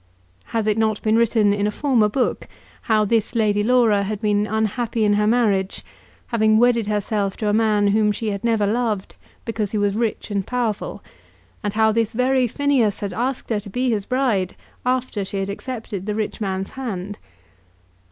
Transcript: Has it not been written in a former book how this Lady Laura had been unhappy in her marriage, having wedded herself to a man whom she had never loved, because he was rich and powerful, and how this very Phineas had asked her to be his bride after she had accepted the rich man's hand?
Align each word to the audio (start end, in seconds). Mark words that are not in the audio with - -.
Has 0.45 0.65
it 0.65 0.79
not 0.79 0.99
been 1.03 1.15
written 1.15 1.53
in 1.53 1.67
a 1.67 1.69
former 1.69 2.09
book 2.09 2.47
how 2.89 3.05
this 3.05 3.35
Lady 3.35 3.61
Laura 3.61 4.01
had 4.01 4.19
been 4.19 4.47
unhappy 4.47 5.05
in 5.05 5.13
her 5.13 5.27
marriage, 5.27 5.85
having 6.29 6.57
wedded 6.57 6.87
herself 6.87 7.37
to 7.37 7.47
a 7.49 7.53
man 7.53 7.85
whom 7.89 8.11
she 8.11 8.31
had 8.31 8.43
never 8.43 8.65
loved, 8.65 9.13
because 9.45 9.73
he 9.73 9.77
was 9.77 9.93
rich 9.95 10.31
and 10.31 10.47
powerful, 10.47 11.03
and 11.63 11.73
how 11.73 11.91
this 11.91 12.13
very 12.13 12.47
Phineas 12.47 12.99
had 13.01 13.13
asked 13.13 13.51
her 13.51 13.59
to 13.59 13.69
be 13.69 13.91
his 13.91 14.07
bride 14.07 14.55
after 14.87 15.23
she 15.23 15.37
had 15.37 15.51
accepted 15.51 16.07
the 16.07 16.15
rich 16.15 16.41
man's 16.41 16.69
hand? 16.71 17.19